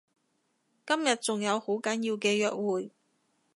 [0.83, 2.89] 今日仲有好緊要嘅約會